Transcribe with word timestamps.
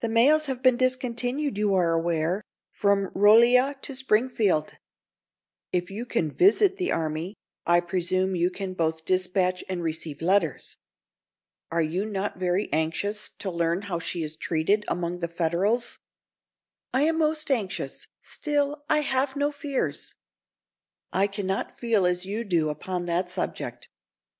The 0.00 0.08
mails 0.08 0.46
have 0.46 0.60
been 0.60 0.76
discontinued, 0.76 1.56
you 1.56 1.72
are 1.74 1.92
aware, 1.92 2.42
from 2.72 3.12
Rolla 3.14 3.76
to 3.82 3.94
Springfield." 3.94 4.76
"If 5.70 5.88
you 5.88 6.04
can 6.04 6.32
visit 6.32 6.78
the 6.78 6.90
army, 6.90 7.36
I 7.64 7.78
presume 7.78 8.34
you 8.34 8.50
can 8.50 8.74
both 8.74 9.04
dispatch 9.04 9.62
and 9.68 9.80
receive 9.80 10.20
letters. 10.20 10.76
Are 11.70 11.80
you 11.80 12.04
not 12.04 12.38
very 12.40 12.72
anxious 12.72 13.30
to 13.38 13.52
learn 13.52 13.82
how 13.82 14.00
she 14.00 14.24
is 14.24 14.36
treated 14.36 14.84
among 14.88 15.20
the 15.20 15.28
Federals?" 15.28 15.96
"I 16.92 17.02
am 17.02 17.18
most 17.18 17.48
anxious; 17.48 18.08
still 18.20 18.84
I 18.90 19.02
have 19.02 19.36
no 19.36 19.52
fears." 19.52 20.12
"I 21.12 21.28
can 21.28 21.46
not 21.46 21.78
feel 21.78 22.04
as 22.04 22.26
you 22.26 22.42
do 22.42 22.68
upon 22.68 23.06
that 23.06 23.30
subject. 23.30 23.88